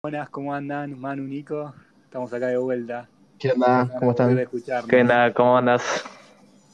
[0.00, 0.96] Buenas, ¿cómo andan?
[0.96, 3.08] Manu, Nico, estamos acá de vuelta.
[3.36, 3.90] ¿Qué onda?
[3.98, 4.48] ¿Cómo están?
[4.88, 5.34] ¿Qué onda?
[5.34, 6.04] ¿Cómo andas?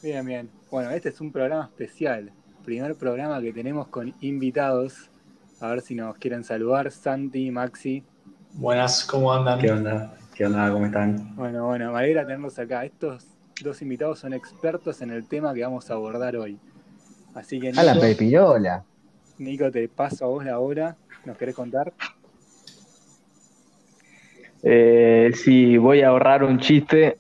[0.03, 0.51] Bien, bien.
[0.71, 2.31] Bueno, este es un programa especial.
[2.67, 5.09] Primer programa que tenemos con invitados.
[5.63, 6.91] A ver si nos quieren saludar.
[6.91, 8.05] Santi, Maxi.
[8.53, 9.59] Buenas, ¿cómo andan?
[9.59, 10.15] ¿Qué onda?
[10.35, 10.71] ¿Qué onda?
[10.71, 11.35] ¿Cómo están?
[11.35, 12.85] Bueno, bueno, me alegra tenerlos acá.
[12.85, 13.27] Estos
[13.63, 16.59] dos invitados son expertos en el tema que vamos a abordar hoy.
[17.35, 18.85] Así que A la pepirola.
[19.39, 20.99] Nico, te paso a vos la hora.
[21.25, 21.91] ¿Nos querés contar?
[24.67, 27.19] Eh, sí, voy a ahorrar un chiste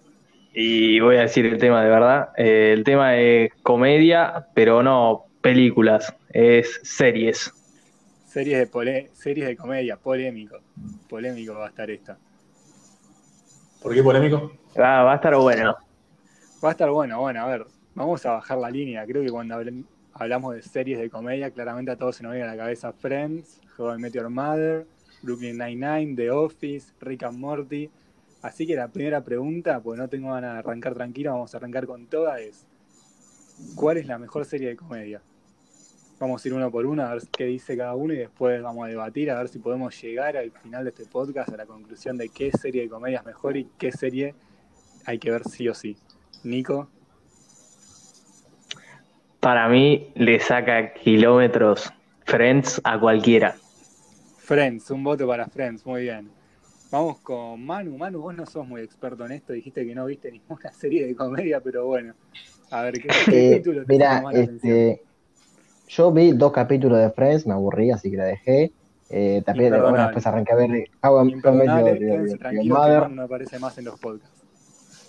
[0.54, 2.30] y voy a decir el tema de verdad.
[2.38, 7.52] Eh, el tema es comedia, pero no películas, es series.
[8.26, 10.58] Series de, pole series de comedia, polémico.
[11.06, 12.16] Polémico va a estar esta.
[13.82, 14.50] ¿Por qué polémico?
[14.76, 15.76] Ah, va a estar bueno.
[16.64, 19.04] Va a estar bueno, bueno, a ver, vamos a bajar la línea.
[19.04, 19.60] Creo que cuando
[20.14, 23.60] hablamos de series de comedia, claramente a todos se nos viene a la cabeza Friends,
[23.76, 24.86] How I Met Your Mother,
[25.24, 27.90] Brooklyn Nine-Nine, The Office, Rick and Morty.
[28.42, 31.86] Así que la primera pregunta, pues no tengo ganas de arrancar tranquilo, vamos a arrancar
[31.86, 32.66] con toda, es
[33.74, 35.22] ¿cuál es la mejor serie de comedia?
[36.20, 38.84] Vamos a ir uno por uno a ver qué dice cada uno y después vamos
[38.84, 42.16] a debatir a ver si podemos llegar al final de este podcast a la conclusión
[42.16, 44.34] de qué serie de comedia es mejor y qué serie
[45.06, 45.96] hay que ver sí o sí.
[46.44, 46.88] Nico.
[49.40, 51.92] Para mí le saca kilómetros
[52.26, 53.56] Friends a cualquiera.
[54.44, 56.30] Friends, un voto para Friends, muy bien.
[56.90, 57.96] Vamos con Manu.
[57.96, 61.16] Manu, vos no sos muy experto en esto, dijiste que no viste ninguna serie de
[61.16, 62.12] comedia, pero bueno.
[62.70, 65.02] A ver, ¿qué, eh, título Mira, este,
[65.88, 68.72] yo vi dos capítulos de Friends, me aburrí, así que la dejé.
[69.08, 73.10] Eh, también, bueno, después arranqué a ver How I Mother.
[73.10, 74.42] No aparece más en los podcasts.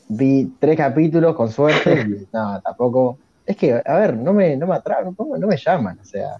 [0.08, 3.18] Vi tres capítulos, con suerte, y no, tampoco.
[3.46, 6.38] Es que, a ver, no me, no me atraen, no, no me llaman, o sea.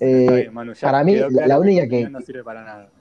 [0.00, 0.50] Eh,
[0.80, 2.08] para mí, la, única que.
[2.08, 2.88] No sirve para nada.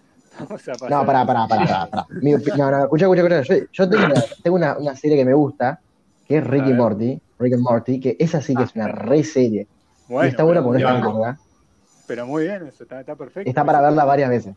[0.90, 1.88] No, para, para, para.
[2.10, 3.68] no, no, escucha, escucha, escucha.
[3.72, 5.80] Yo, tengo, una, tengo una, una, serie que me gusta,
[6.28, 9.24] que es Rick y Morty, Rick and Morty, que esa sí que es una re
[9.24, 9.68] serie.
[10.10, 11.38] y está buena porque no está larga.
[12.08, 13.48] Pero muy bien, eso está, está, perfecto.
[13.48, 14.56] Está para verla varias veces.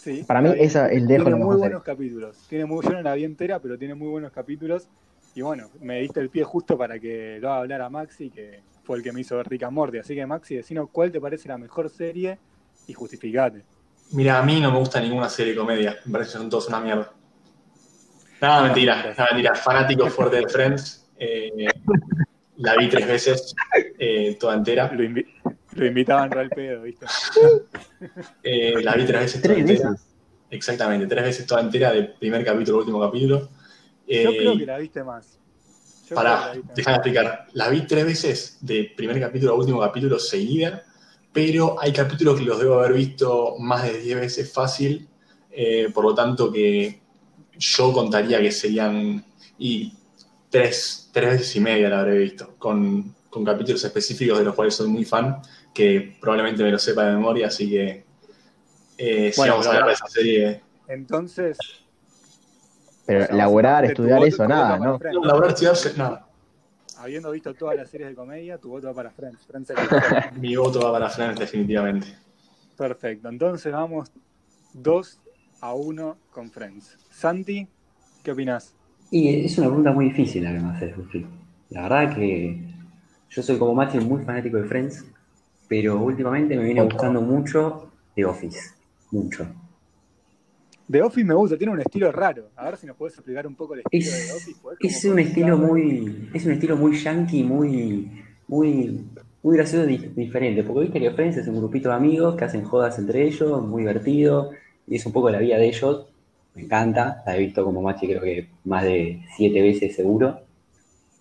[0.00, 2.36] Sí, para mí, esa el dejo Tiene muy buenos capítulos.
[2.48, 4.88] Tiene muy, yo no la vi entera, pero tiene muy buenos capítulos.
[5.34, 8.60] Y bueno, me diste el pie justo para que lo haga hablar a Maxi, que
[8.82, 9.98] fue el que me hizo ver Rick and Morty.
[9.98, 12.38] Así que, Maxi, decinos cuál te parece la mejor serie
[12.86, 13.64] y justificate.
[14.12, 15.96] Mira, a mí no me gusta ninguna serie de comedia.
[16.04, 17.12] Me parece que son todos una mierda.
[18.40, 19.54] Nada, mentira, nada, mentira.
[19.54, 21.06] Fanático fuerte de Friends.
[21.18, 21.66] Eh,
[22.56, 23.54] la vi tres veces,
[23.98, 24.90] eh, toda entera.
[24.92, 25.04] Lo,
[25.72, 27.06] lo invitaban al pedo, ¿viste?
[28.42, 29.94] Eh, la vi tres veces toda entera.
[30.50, 33.50] Exactamente, tres veces toda entera, del primer capítulo al último capítulo.
[34.08, 35.39] Yo creo que la viste más.
[36.14, 37.46] Para, déjame explicar.
[37.52, 40.84] La vi tres veces, de primer capítulo a último capítulo seguida
[41.32, 45.08] pero hay capítulos que los debo haber visto más de 10 veces fácil,
[45.50, 47.00] eh, por lo tanto que
[47.56, 49.24] yo contaría que serían
[49.58, 49.92] y
[50.48, 54.74] tres, tres veces y media la habré visto, con, con, capítulos específicos de los cuales
[54.74, 55.40] soy muy fan,
[55.72, 58.04] que probablemente me lo sepa de memoria, así que
[58.98, 60.62] eh, si vamos a hablar de esa serie.
[60.88, 61.58] Entonces...
[63.10, 64.98] Pero laborar, estudiar eso, nada, ¿no?
[65.22, 66.30] Laborar, estudiar, nada
[67.00, 69.46] habiendo visto todas las series de comedia, tu voto va para Friends.
[70.38, 72.06] Mi voto va para Friends, definitivamente.
[72.76, 73.28] Perfecto.
[73.28, 74.12] Entonces vamos
[74.74, 75.20] 2
[75.60, 76.98] a 1 con Friends.
[77.10, 77.66] Santi,
[78.22, 78.74] ¿qué opinas?
[79.10, 80.94] Y es una pregunta muy difícil la que me haces,
[81.70, 82.60] La verdad que
[83.30, 85.04] yo soy como Mati muy fanático de Friends,
[85.68, 88.74] pero últimamente me viene gustando mucho The Office.
[89.10, 89.46] Mucho.
[90.90, 92.50] The Office me gusta, tiene un estilo raro.
[92.56, 94.60] A ver si nos puedes explicar un poco el estilo de The Office.
[94.80, 99.06] Es un estilo muy, es un estilo muy yankee, muy, muy,
[99.42, 100.64] muy gracioso y diferente.
[100.64, 103.82] Porque viste que Friends es un grupito de amigos que hacen jodas entre ellos, muy
[103.82, 104.50] divertido,
[104.88, 106.06] y es un poco la vida de ellos.
[106.54, 110.40] Me encanta, la he visto como Machi creo que más de siete veces seguro.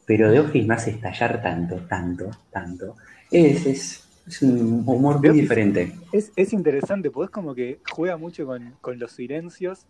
[0.08, 2.96] Pero The Office me hace estallar tanto, tanto, tanto.
[3.30, 5.94] Es, es, es un humor muy diferente.
[6.12, 9.86] Es, es interesante, pues como que juega mucho con, con los silencios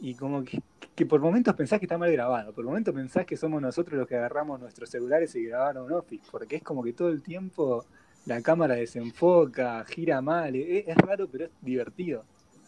[0.00, 0.62] y como que,
[0.94, 4.06] que, por momentos pensás que está mal grabado, por momentos pensás que somos nosotros los
[4.06, 7.84] que agarramos nuestros celulares y grabaron Office, porque es como que todo el tiempo
[8.26, 12.24] la cámara desenfoca, gira mal, es, es raro pero es divertido.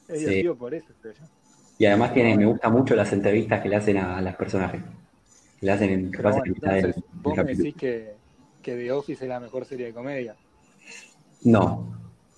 [0.09, 1.25] Es divertido por eso, creo yo.
[1.79, 4.83] Y además tiene, me gusta mucho las entrevistas que le hacen a, las personajes.
[5.59, 8.15] Que le hacen en, que bueno, entonces, vos me decís que,
[8.61, 10.37] que The Office es la mejor serie de comedia.
[11.45, 11.93] No.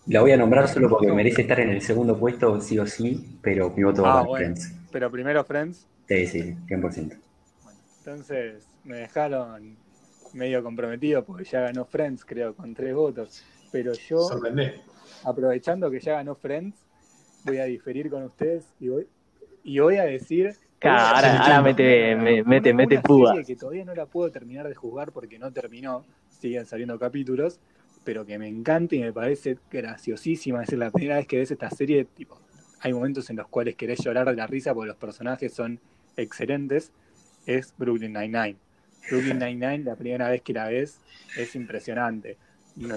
[0.06, 3.38] La voy a nombrar solo porque merece estar en el segundo puesto, sí o sí,
[3.40, 4.74] pero mi voto va ah, para Friends.
[4.92, 5.86] Pero primero Friends.
[6.06, 7.18] Sí, sí, 100%.
[7.62, 9.76] Bueno, entonces me dejaron
[10.34, 13.42] medio comprometido porque ya ganó Friends, creo, con tres votos.
[13.72, 14.28] Pero yo,
[15.24, 16.76] aprovechando que ya ganó Friends,
[17.44, 19.08] voy a diferir con ustedes y voy,
[19.62, 22.14] y voy a decir ahora, ahora mete,
[22.44, 23.00] mete, mete
[23.46, 27.58] que todavía no la puedo terminar de jugar porque no terminó, siguen saliendo capítulos,
[28.04, 30.62] pero que me encanta y me parece graciosísima.
[30.62, 32.40] Es la primera vez que ves esta serie, tipo,
[32.80, 35.80] hay momentos en los cuales querés llorar de la risa porque los personajes son
[36.16, 36.92] excelentes.
[37.46, 38.56] Es Brooklyn Nine-Nine.
[39.10, 41.00] Brooklyn Nine-Nine, la primera vez que la ves,
[41.36, 42.36] es impresionante.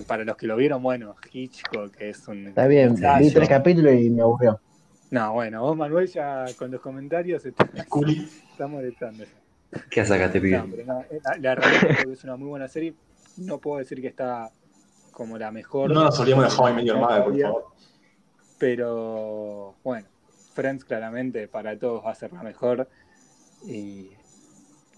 [0.07, 2.48] Para los que lo vieron, bueno, Hitchcock es un.
[2.48, 4.60] Está bien, vi tres capítulos y me aburrió.
[5.12, 7.69] No, bueno, vos Manuel ya con los comentarios estás,
[8.51, 9.24] está molestando.
[9.89, 10.63] ¿Qué sacaste, pibe?
[10.86, 12.94] No, eh, la, realidad es que es una muy buena serie.
[13.38, 14.51] No puedo decir que está
[15.18, 15.90] como la mejor.
[15.90, 17.66] No nos olvidemos de How Medio Mother, por favor.
[18.60, 20.08] Pero bueno,
[20.54, 22.88] Friends claramente para todos va a ser la mejor.
[23.66, 24.12] Y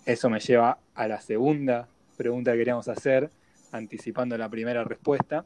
[0.06, 1.88] eso me lleva a la segunda
[2.18, 3.30] pregunta que queríamos hacer,
[3.72, 5.46] anticipando la primera respuesta,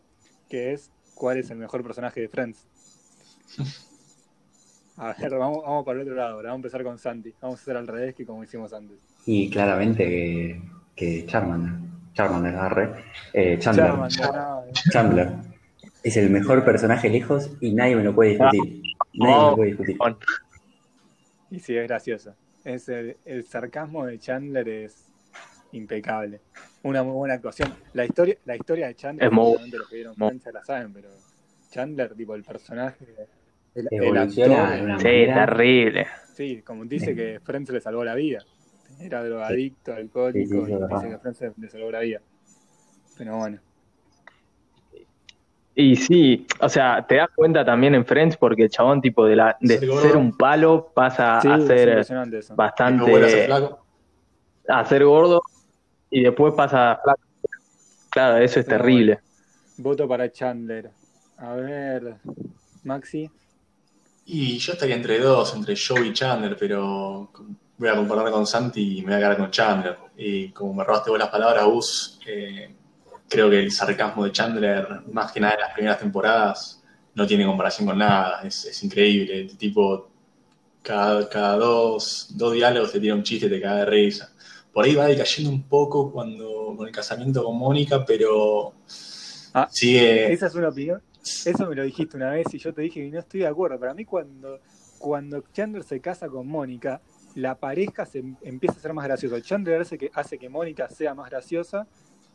[0.50, 2.66] que es ¿cuál es el mejor personaje de Friends?
[4.98, 7.34] A ver, vamos, vamos para el otro lado, ahora vamos a empezar con Santi.
[7.42, 9.00] Vamos a hacer al revés que como hicimos antes.
[9.26, 10.62] Y claramente que,
[10.96, 13.04] que Charmander, Charmander, agarre.
[13.34, 13.94] Eh, Chandler.
[14.92, 15.30] Chandler.
[16.04, 18.84] Es el mejor personaje lejos y nadie me lo puede discutir.
[19.14, 19.98] Nadie me lo puede discutir.
[21.52, 22.36] Y sí, es gracioso.
[22.64, 25.12] Es el, el sarcasmo de Chandler es
[25.72, 26.42] impecable.
[26.84, 27.74] Una muy buena actuación.
[27.94, 31.10] La historia, la historia de Chandler, es muy, los que vieron la saben, pero
[31.70, 33.06] Chandler, tipo el personaje
[33.76, 34.42] el, el sí,
[35.02, 36.08] terrible.
[36.36, 38.44] Sí, como dice que Friends le salvó la vida.
[39.04, 42.22] Era drogadicto, alcohólico, y dice que Friends le salvó la vida.
[43.18, 43.60] Pero bueno.
[45.76, 49.36] Y sí, o sea, te das cuenta también en Friends porque el chabón tipo de
[49.36, 52.06] la de ser un palo pasa a ser
[52.56, 53.50] bastante
[54.68, 55.42] a ser gordo
[56.10, 57.22] y después pasa a flaco.
[58.12, 59.20] Claro, eso es terrible.
[59.78, 60.92] Voto para Chandler.
[61.38, 62.18] A ver,
[62.84, 63.30] Maxi.
[64.26, 67.32] Y yo estaría entre dos, entre Joe y Chandler, pero
[67.90, 69.98] voy a comparar con Santi y me voy a quedar con Chandler.
[70.18, 72.74] Y como me robaste vos las palabras, Gus, eh,
[73.28, 76.84] creo que el sarcasmo de Chandler, más que nada en las primeras temporadas,
[77.16, 78.42] no tiene comparación con nada.
[78.44, 79.42] Es, increíble.
[79.42, 80.10] El tipo,
[80.82, 84.32] cada, cada dos, dos diálogos te tira un chiste y te cae de risa.
[84.72, 88.74] Por ahí va decayendo un poco cuando con el casamiento con Mónica, pero
[89.54, 90.34] ah, sigue.
[90.34, 93.10] Esa es una opinión eso me lo dijiste una vez y yo te dije que
[93.10, 93.80] no estoy de acuerdo.
[93.80, 94.60] Para mí cuando,
[94.98, 97.02] cuando Chandler se casa con Mónica,
[97.36, 99.42] la pareja se em, empieza a ser más graciosa.
[99.42, 101.88] Chandler hace que, hace que Mónica sea más graciosa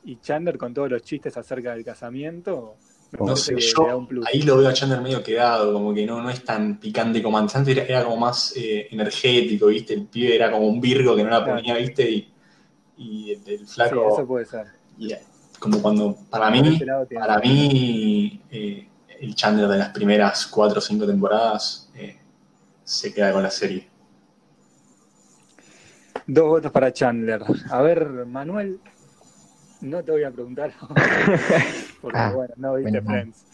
[0.04, 2.76] y Chandler con todos los chistes acerca del casamiento.
[3.18, 6.44] No sé, yo ahí lo veo a Chandler medio quedado, como que no, no es
[6.44, 7.56] tan picante como antes.
[7.56, 9.94] Antes era, como más eh, energético, ¿viste?
[9.94, 12.10] El pibe era como un virgo que no la ponía, ¿viste?
[12.10, 12.32] Y,
[12.98, 14.08] y el, flaco.
[14.08, 14.66] Sí, eso puede ser
[15.58, 16.80] como cuando, para mí,
[17.14, 18.88] para mí eh,
[19.20, 22.18] el Chandler de las primeras cuatro o cinco temporadas eh,
[22.84, 23.87] se queda con la serie.
[26.28, 27.42] Dos votos para Chandler.
[27.70, 28.78] A ver, Manuel,
[29.80, 30.74] no te voy a preguntar,
[32.02, 33.46] porque ah, bueno, no viste Friends,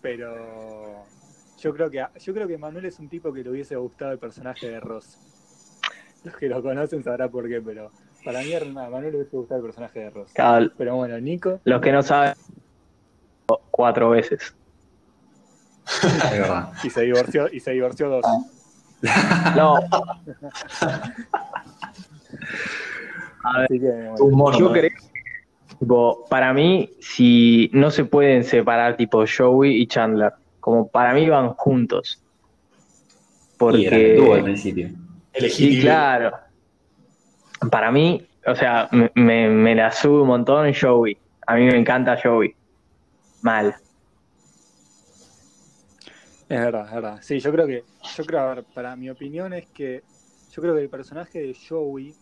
[0.00, 1.04] pero
[1.58, 4.20] yo creo que yo creo que Manuel es un tipo que le hubiese gustado el
[4.20, 5.18] personaje de Ross.
[6.22, 7.90] Los que lo conocen sabrán por qué, pero
[8.24, 10.30] para mí, a Manuel le hubiese gustado el personaje de Ross.
[10.78, 11.58] Pero bueno, Nico.
[11.64, 12.34] Los que no saben,
[13.72, 14.54] cuatro veces.
[16.84, 18.24] y se divorció, y se divorció dos.
[19.56, 19.80] No.
[23.44, 23.68] A ver,
[24.58, 24.90] yo creo
[25.78, 31.28] tipo, para mí, si no se pueden separar tipo Joey y Chandler, como para mí
[31.28, 32.22] van juntos.
[33.58, 34.16] Porque.
[34.18, 34.90] Y al principio.
[35.34, 36.32] Y claro
[37.70, 41.16] para mí, o sea, me, me, la sube un montón Joey.
[41.46, 42.54] A mí me encanta Joey.
[43.42, 43.74] Mal.
[46.48, 47.18] Es verdad, es verdad.
[47.22, 47.84] Sí, yo creo que,
[48.16, 50.02] yo creo, a ver, para mi opinión es que
[50.50, 52.14] yo creo que el personaje de Joey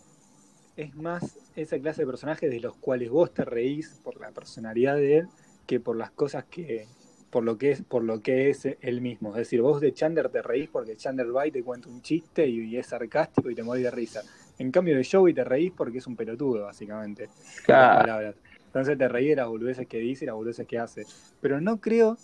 [0.83, 4.97] es más esa clase de personajes de los cuales vos te reís por la personalidad
[4.97, 5.29] de él
[5.67, 6.87] que por las cosas que,
[7.31, 9.31] por lo que es, por lo que es él mismo.
[9.31, 12.47] Es decir, vos de Chandler te reís porque Chandler va y te cuenta un chiste
[12.47, 14.23] y, es sarcástico y te morís de risa.
[14.59, 17.29] En cambio de Joey te reís porque es un pelotudo, básicamente.
[17.65, 18.35] Claro.
[18.67, 21.05] Entonces te reís de las boludeces que dice y las boludeces que hace.
[21.41, 22.17] Pero no creo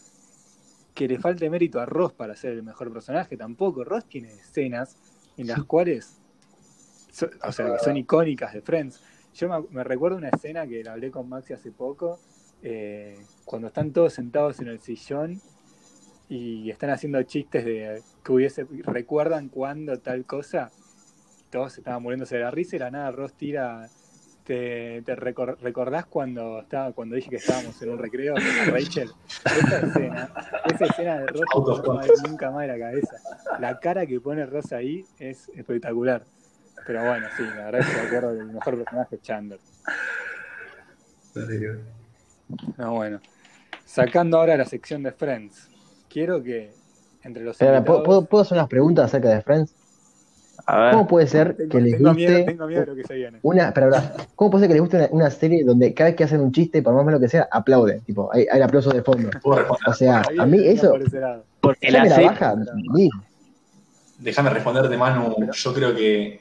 [0.94, 3.84] que le falte mérito a Ross para ser el mejor personaje tampoco.
[3.84, 4.96] Ross tiene escenas
[5.36, 6.20] en las cuales,
[7.42, 9.02] o sea, que son icónicas de Friends.
[9.35, 12.18] Yo me, recuerdo una escena que la hablé con Maxi hace poco,
[12.62, 15.40] eh, cuando están todos sentados en el sillón
[16.28, 20.70] y están haciendo chistes de que hubiese, recuerdan cuando tal cosa
[21.50, 23.88] todos estaban muriéndose de la risa y la nada Ross tira,
[24.46, 29.11] ¿Te, te recordás cuando estaba, cuando dije que estábamos en un recreo con Rachel?
[29.44, 30.30] Esa escena,
[30.73, 31.44] esa escena de Rosa
[31.85, 33.16] no nunca más de la cabeza.
[33.58, 36.23] La cara que pone Rosa ahí es espectacular.
[36.86, 39.58] Pero bueno, sí, la verdad es que me acuerdo del mejor personaje Chandler.
[42.76, 43.20] No, bueno.
[43.84, 45.68] Sacando ahora la sección de Friends,
[46.08, 46.72] quiero que
[47.22, 47.56] entre los.
[47.56, 49.74] ¿puedo, ¿puedo, hacer unas preguntas acerca de Friends?
[50.66, 53.38] ¿Cómo puede ser que les guste tengo miedo de lo que se viene.
[53.42, 53.90] una, pero,
[54.34, 56.82] ¿cómo puede ser que les guste una, serie donde cada vez que hacen un chiste,
[56.82, 59.30] por más o menos que sea, aplaude, tipo, hay, hay aplausos de fondo.
[59.44, 60.94] O sea, a mí eso
[61.60, 62.54] porque la, la baja,
[64.18, 65.34] Déjame responderte, Manu.
[65.52, 66.40] Yo creo que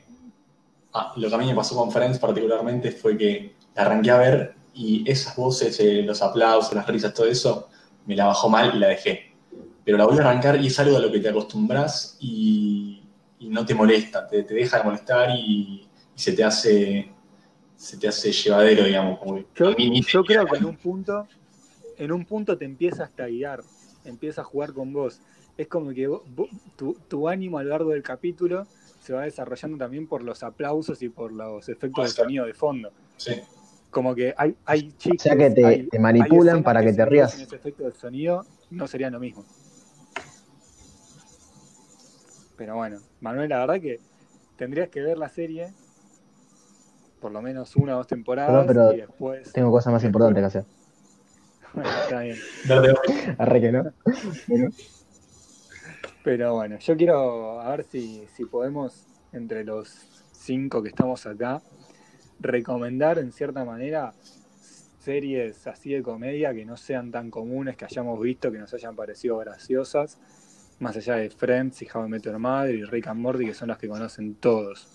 [0.95, 4.17] ah, lo que a mí me pasó con Friends particularmente fue que la arranqué a
[4.17, 7.69] ver y esas voces, eh, los aplausos, las risas, todo eso,
[8.05, 9.33] me la bajó mal y la dejé.
[9.83, 13.05] Pero la voy a arrancar y es algo a lo que te acostumbras y
[13.39, 17.11] y no te molesta, te, deja de molestar y, se te hace
[17.75, 19.19] se te hace llevadero, digamos.
[19.53, 21.27] yo, creo que en un punto,
[21.97, 23.63] en un punto te empieza hasta a guiar,
[24.05, 25.19] empieza a jugar con vos.
[25.57, 26.09] Es como que
[26.77, 28.65] tu, ánimo a lo largo del capítulo
[29.05, 32.91] se va desarrollando también por los aplausos y por los efectos de sonido de fondo.
[33.17, 33.33] Sí.
[33.91, 35.19] Como que hay, hay chicos.
[35.19, 37.39] O sea que te, manipulan para que, te rías.
[37.39, 39.45] ese efecto de sonido no sería lo mismo.
[42.57, 44.00] Pero bueno, Manuel, la verdad que
[44.57, 45.71] tendrías que ver la serie,
[47.21, 49.53] por lo menos una o dos temporadas, pero y después...
[49.53, 50.65] Tengo cosas más importantes que hacer.
[51.75, 52.38] bueno, está bien.
[53.38, 53.93] Arre que no.
[56.25, 61.62] Pero bueno, yo quiero a ver si, si podemos, entre los cinco que estamos acá,
[62.39, 64.12] recomendar en cierta manera
[64.98, 68.96] series así de comedia que no sean tan comunes, que hayamos visto, que nos hayan
[68.96, 70.17] parecido graciosas
[70.79, 73.53] más allá de Friends y How I Met Your Mother y Rick and Morty, que
[73.53, 74.88] son las que conocen todos.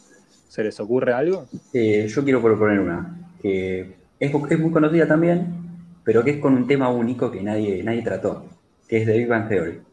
[0.49, 1.47] ¿Se les ocurre algo?
[1.73, 5.47] Eh, yo quiero proponer una, que es, muy conocida también,
[6.03, 8.47] pero que es con un tema único que nadie, nadie trató,
[8.89, 9.90] que es The Big Bang Theory.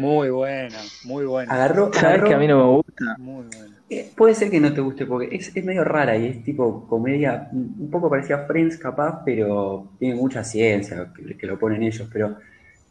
[0.00, 1.52] Muy buena, muy buena.
[1.52, 3.16] Agarró, ¿Sabes que a mí no me gusta?
[3.18, 3.76] Muy buena.
[3.90, 6.86] Eh, puede ser que no te guste porque es, es, medio rara y es tipo
[6.88, 12.08] comedia, un poco parecía Friends capaz, pero tiene mucha ciencia que, que lo ponen ellos,
[12.10, 12.36] pero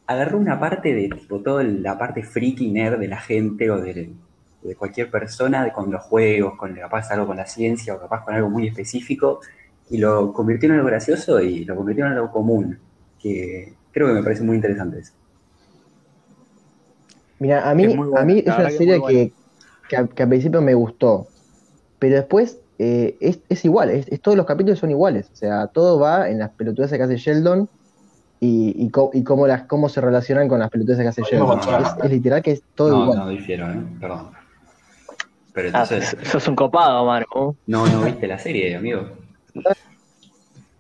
[0.06, 4.12] agarró una parte de tipo toda la parte freaky nerd de la gente o de,
[4.78, 8.50] cualquier persona con los juegos, con capaz algo con la ciencia o capaz con algo
[8.50, 9.40] muy específico
[9.90, 12.78] y lo convirtió en algo gracioso y lo convirtió en algo común,
[13.20, 15.19] que creo que me parece muy interesante eso.
[17.40, 19.32] Mira, a mí es, a mí es una serie que,
[19.88, 21.28] que, al principio me gustó,
[21.98, 23.18] pero después eh,
[23.50, 26.92] es, igual, es, todos los capítulos son iguales, o sea, todo va en las pelotudas
[26.92, 27.70] que hace Sheldon
[28.40, 31.60] y, y, y cómo, las, cómo se relacionan con las pelotas que hace Sheldon.
[32.04, 33.20] Es, literal que es todo no, igual.
[33.20, 33.84] No, difiero, ¿eh?
[34.00, 34.30] Perdón.
[35.54, 36.18] Pero ah, entonces...
[36.20, 37.56] Ah, sos un copado, Marco.
[37.68, 39.10] No, no viste la serie, amigo.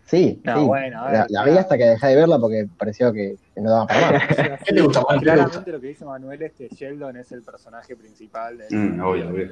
[0.09, 0.65] Sí, sí.
[0.65, 4.11] Bueno, ver, la, vi hasta que dejé de verla porque pareció que, no daba para
[4.11, 4.27] más.
[4.65, 8.57] ¿Qué te gusta, Claramente lo que dice Manuel es que Sheldon es el personaje principal.
[8.57, 9.51] De mm, obvio, obvio.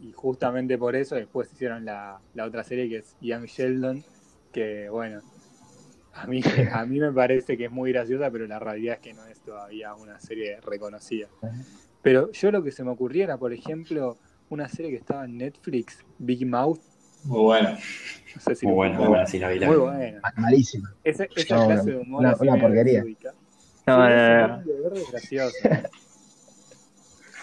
[0.00, 4.02] Y justamente por eso después hicieron la, la otra serie que es Young Sheldon,
[4.52, 5.20] que bueno,
[6.14, 6.40] a mí,
[6.72, 9.40] a mí me parece que es muy graciosa, pero la realidad es que no es
[9.40, 11.28] todavía una serie reconocida.
[12.02, 14.16] Pero yo lo que se me ocurriera, por ejemplo,
[14.48, 16.80] una serie que estaba en Netflix, Big Mouth.
[17.24, 17.78] Muy buena.
[18.34, 19.60] No sé si muy buena, muy buena, sí, la vi.
[19.60, 20.20] Muy buena.
[20.36, 20.94] Malísima.
[21.04, 22.20] Esa, esa clase de humor.
[22.20, 23.04] Una, una porquería.
[23.86, 24.62] No, no, no.
[24.94, 25.56] Es gracioso.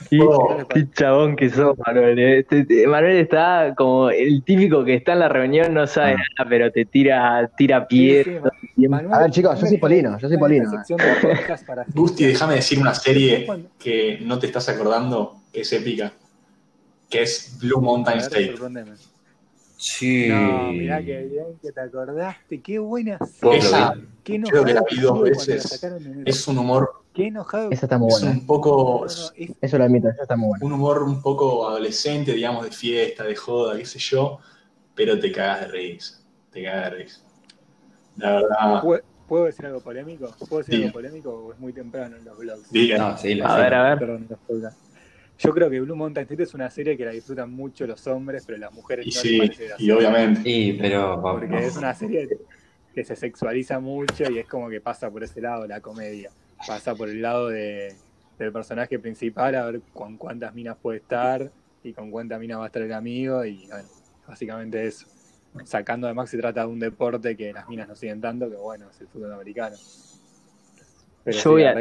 [0.10, 2.20] Qué, chabón que sos, Manuel.
[2.20, 2.88] Eh.
[2.88, 6.18] Manuel está como el típico que está en la reunión, no sabe ah.
[6.38, 8.52] nada, pero te tira, tira piedra.
[9.12, 10.70] a ver, chicos, yo soy Polino, yo soy Polino.
[11.94, 13.48] Gusti, déjame decir una serie
[13.80, 16.14] que no te estás acordando, que es épica,
[17.10, 18.56] que es Blue Mountain State.
[19.78, 20.28] Sí.
[20.30, 22.62] No, mirá que bien que te acordaste.
[22.62, 23.20] Qué buena.
[23.54, 23.94] Esa,
[24.24, 25.84] creo que la vi dos veces.
[26.26, 27.72] Es un humor Qué enojado.
[27.72, 28.30] Esa está muy buena.
[28.30, 29.08] Es un poco.
[29.08, 30.66] Eso lo admito, esa está muy buena.
[30.66, 34.38] Un humor un poco adolescente, digamos, de fiesta, de joda, qué sé yo,
[34.94, 36.20] pero te cagas de risa.
[36.52, 37.22] Te cagas de risa.
[38.18, 38.84] La verdad.
[39.28, 40.32] ¿Puedo decir algo polémico?
[40.48, 42.72] ¿Puedo decir algo polémico o es muy temprano en los blogs?
[42.72, 43.18] Diga.
[43.18, 44.22] sí, a ver, a ver.
[45.40, 48.44] Yo creo que Blue Mountain State es una serie que la disfrutan mucho los hombres,
[48.46, 50.42] pero las mujeres y no sí, Y obviamente.
[50.42, 51.22] Sí, pero.
[51.22, 52.28] Porque es una serie
[52.94, 56.32] que se sexualiza mucho y es como que pasa por ese lado la comedia
[56.66, 57.94] pasa por el lado de,
[58.38, 61.52] del personaje principal a ver con cuántas minas puede estar
[61.84, 63.88] y con cuántas minas va a estar el amigo y bueno,
[64.28, 65.08] básicamente eso.
[65.64, 68.90] Sacando además se trata de un deporte que las minas no siguen tanto, que bueno,
[68.90, 69.76] es el fútbol americano.
[71.24, 71.76] Pero yo, voy a,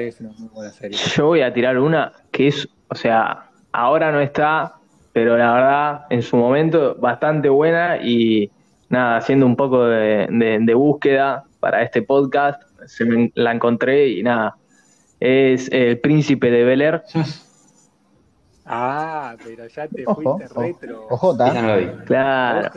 [1.16, 3.45] yo voy a tirar una que es, o sea,
[3.76, 4.76] ahora no está,
[5.12, 8.50] pero la verdad, en su momento, bastante buena y
[8.88, 14.56] nada, haciendo un poco de, búsqueda para este podcast, se me, la encontré y nada,
[15.20, 17.02] es El Príncipe de Bel Air.
[18.68, 21.06] Ah, pero ya te fuiste retro.
[21.08, 22.02] Ojota.
[22.04, 22.72] Claro.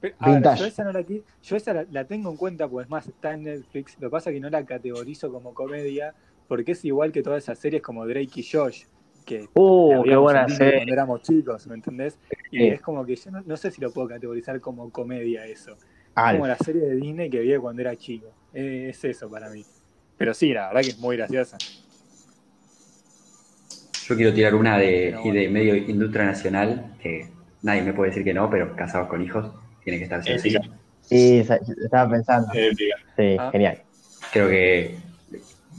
[0.00, 3.96] yo esa, no la, yo esa la, tengo en cuenta, pues más está en Netflix.
[3.98, 6.14] Lo que pasa es que no la categorizo como comedia,
[6.46, 8.84] porque es igual que todas esas series como Drake y Josh,
[9.32, 10.78] que uh, qué buena serie.
[10.78, 12.18] cuando éramos chicos, ¿me entendés?
[12.50, 15.76] Y es como que yo no, sé si lo puedo categorizar como comedia eso.
[16.14, 18.28] Como la serie de Disney que vi cuando era chico.
[18.52, 19.64] es eso para mí.
[20.18, 21.56] Pero sí, la verdad que es muy graciosa.
[24.06, 27.28] Yo quiero tirar una de, de medio industria nacional, que
[27.62, 29.50] nadie me puede decir que no, pero casados con hijos,
[29.84, 30.56] tiene que estar sí.
[31.00, 31.38] Sí,
[31.84, 32.48] estaba pensando.
[33.16, 33.50] Sí, ah.
[33.50, 33.82] genial.
[34.32, 34.96] Creo que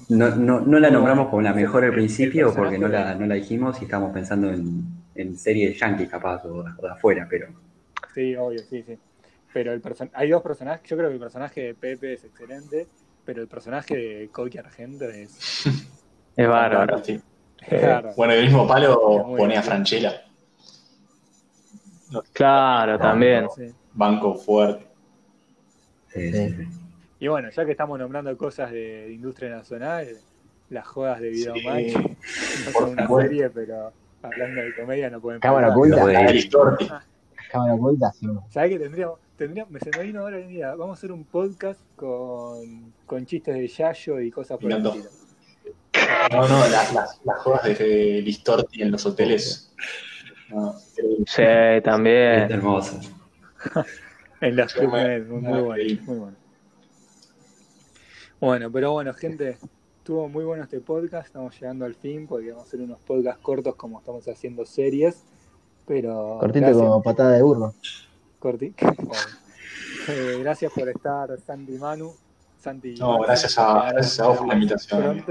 [0.09, 3.35] no, no, no la nombramos como la mejor al principio porque no la, no la
[3.35, 4.83] dijimos y estábamos pensando en,
[5.15, 7.47] en series yankees capaz o, de afuera, pero...
[8.13, 8.97] Sí, obvio, sí, sí.
[9.53, 9.81] Pero el
[10.13, 12.87] hay dos personajes, yo creo que el personaje de Pepe es excelente,
[13.23, 15.65] pero el personaje de Coqui Argento es...
[16.35, 17.01] es bárbaro.
[18.17, 20.23] Bueno, el mismo palo pone a Franchella.
[22.33, 23.47] Claro, también.
[23.93, 24.87] Banco fuerte.
[27.23, 30.05] Y bueno, ya que estamos nombrando cosas de, industria nacional,
[30.69, 35.39] las jodas de Video Match, no son una serie, pero hablando de comedia no pueden
[35.39, 36.05] Cámara oculta.
[37.49, 38.27] Cámara oculta, sí.
[38.49, 41.79] ¿Sabés que tendríamos, tendríamos, me se me vino ahora día, vamos a hacer un podcast
[41.95, 45.09] con, con chistes de Yayo y cosas por el estilo.
[46.29, 49.73] No, no, las, las, las jodas de Listorti en los hoteles.
[51.25, 51.43] sí,
[51.85, 52.41] también.
[52.41, 52.99] Es hermoso.
[54.41, 56.42] en las muy, muy, muy bueno, muy bueno.
[58.43, 59.57] Bueno, pero bueno, gente,
[59.99, 61.27] estuvo muy bueno este podcast.
[61.27, 65.23] Estamos llegando al fin porque vamos a hacer unos podcasts cortos como estamos haciendo series.
[65.87, 66.39] Pero.
[66.41, 67.73] Cortito como patada de burro.
[68.39, 68.85] Cortito.
[70.05, 72.11] Eh, gracias por estar, Santi y Manu.
[72.59, 75.23] Santi, no, gracias a, gracias a vos por la invitación.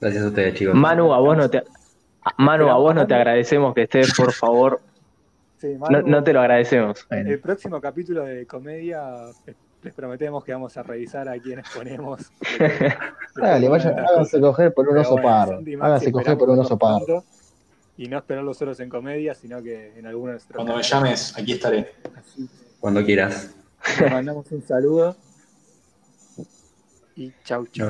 [0.00, 0.74] Gracias a ustedes, chicos.
[0.74, 1.62] Manu, a vos no te,
[2.38, 4.80] Manu, a vos no te agradecemos que estés, por favor.
[5.58, 7.06] Sí, Manu, no, no, te lo agradecemos.
[7.10, 9.04] El próximo capítulo de comedia
[9.86, 12.32] les prometemos que vamos a revisar a quienes ponemos.
[13.36, 15.60] Dale, vayan, háganse coger por un oso pardo.
[15.80, 17.24] Háganse coger por un oso pardo.
[17.96, 20.56] Y no esperar los solos en comedia, sino que en alguno de nuestros.
[20.56, 21.92] Cuando me llames, aquí estaré.
[22.80, 23.54] Cuando quieras.
[24.00, 25.16] Les mandamos un saludo.
[27.18, 27.88] Y chau, chau.